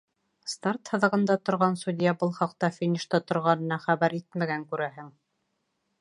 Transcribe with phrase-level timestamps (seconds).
[0.51, 5.17] Старт һыҙығында торған судья был хаҡта финишта торғанына хәбәр итмәгән, күрәһең.